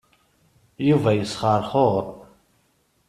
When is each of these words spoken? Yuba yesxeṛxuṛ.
Yuba 0.87 1.11
yesxeṛxuṛ. 1.13 2.05